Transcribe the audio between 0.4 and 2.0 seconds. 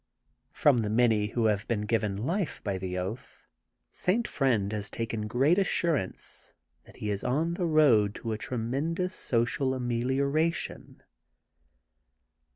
From the many who have been